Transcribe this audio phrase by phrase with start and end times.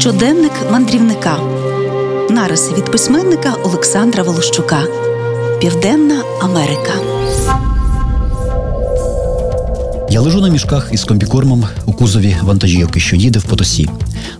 [0.00, 1.38] Щоденник мандрівника.
[2.30, 4.82] Нариси від письменника Олександра Волощука.
[5.60, 6.92] Південна Америка.
[10.10, 13.88] Я лежу на мішках із комбікормом у кузові вантажівки, що їде в потосі.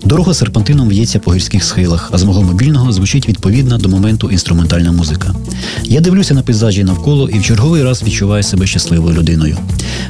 [0.05, 4.93] Дорога серпантином в'ється по гірських схилах, а з мого мобільного звучить відповідна до моменту інструментальна
[4.93, 5.35] музика.
[5.83, 9.59] Я дивлюся на пейзажі навколо і в черговий раз відчуваю себе щасливою людиною.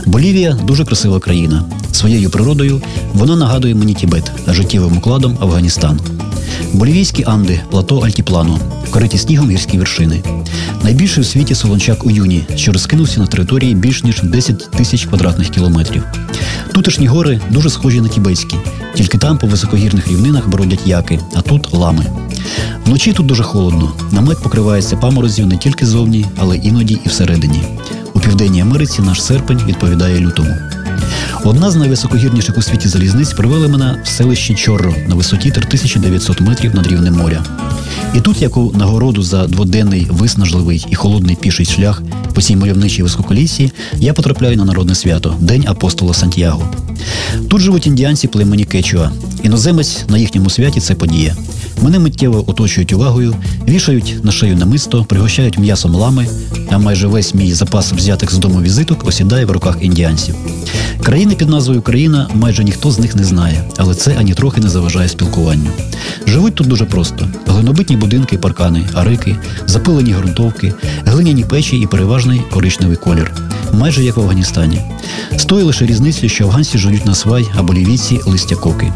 [0.07, 1.65] Болівія дуже красива країна.
[1.93, 2.83] Своєю природою
[3.15, 6.01] вона нагадує мені Тібет, життєвим укладом Афганістан.
[6.73, 10.23] Болівійські Анди, плато Альтіплану, вкриті снігом гірські вершини.
[10.83, 15.49] Найбільший у світі солончак у юні, що розкинувся на території більш ніж 10 тисяч квадратних
[15.49, 16.03] кілометрів.
[16.75, 18.57] Тутешні гори дуже схожі на тібетські,
[18.95, 22.07] тільки там по високогірних рівнинах бродять яки, а тут лами.
[22.87, 23.93] Вночі тут дуже холодно.
[24.13, 27.63] Намет покривається паморозів не тільки зовні, але іноді і всередині.
[28.25, 30.55] Південній Америці наш серпень відповідає лютому.
[31.45, 36.75] Одна з найвисокогірніших у світі залізниць привела мене в селище Чорро на висоті 3900 метрів
[36.75, 37.45] над рівнем моря.
[38.15, 42.03] І тут, як у нагороду за дводенний виснажливий і холодний піший шлях
[42.35, 46.69] по цій мальовничій високолісі, я потрапляю на народне свято День апостола Сантьяго.
[47.49, 49.11] Тут живуть індіанці племені Кечуа.
[49.43, 51.37] Іноземець на їхньому святі це подія.
[51.83, 53.35] Мене миттєво оточують увагою,
[53.69, 56.27] вішають на шию намисто, пригощають м'ясом лами,
[56.71, 60.35] а майже весь мій запас взятих з дому візиток осідає в руках індіанців.
[61.03, 64.69] Країни під назвою Україна майже ніхто з них не знає, але це ані трохи не
[64.69, 65.71] заважає спілкуванню.
[66.27, 70.75] Живуть тут дуже просто: глинобитні будинки, паркани, арики, запилені ґрунтовки,
[71.07, 73.33] глиняні печі і переважний коричневий колір,
[73.73, 74.81] майже як в Афганістані.
[75.37, 78.93] З тої лише різниці, що афганці жують на свай, а болівійці листя коки.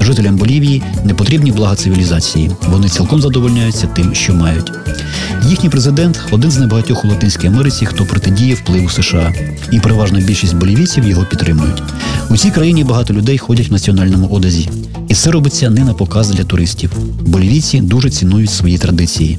[0.00, 2.50] Жителям Болівії не потрібні блага цивілізації.
[2.68, 4.72] Вони цілком задовольняються тим, що мають.
[5.48, 9.32] Їхній президент один з небагатьох у Латинській Америці, хто протидіє впливу США,
[9.72, 11.82] і переважна більшість болівійців його підтримують.
[12.30, 14.70] У цій країні багато людей ходять в національному одязі,
[15.08, 16.92] і це робиться не на показ для туристів.
[17.26, 19.38] Болівійці дуже цінують свої традиції.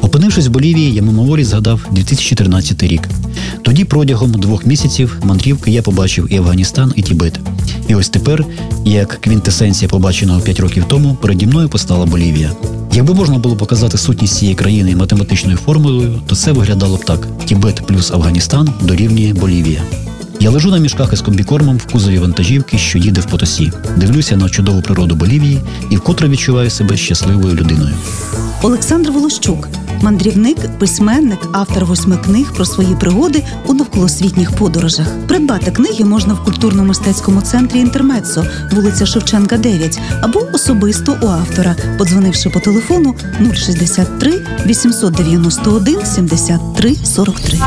[0.00, 3.08] Опинившись в Болівії, я мимоволі згадав 2014 рік.
[3.62, 7.40] Тоді протягом двох місяців мандрівки я побачив і Афганістан, і Тібет.
[7.88, 8.44] І ось тепер,
[8.84, 12.50] як квінтесенція побаченого 5 років тому, переді мною постала Болівія.
[12.92, 17.86] Якби можна було показати сутність цієї країни математичною формулою, то це виглядало б так: Тібет
[17.86, 19.82] плюс Афганістан дорівнює Болівія.
[20.40, 23.72] Я лежу на мішках із комбікормом в кузові вантажівки, що їде в Потосі.
[23.96, 27.94] Дивлюся на чудову природу Болівії і вкотре відчуваю себе щасливою людиною.
[28.62, 29.68] Олександр Волощук,
[30.02, 35.06] мандрівник, письменник, автор восьми книг про свої пригоди у навколосвітніх подорожах.
[35.28, 42.50] Придбати книги можна в культурно-мистецькому центрі Інтермецо, вулиця Шевченка, 9, або особисто у автора, подзвонивши
[42.50, 43.14] по телефону
[43.54, 47.58] 063 891 73 43.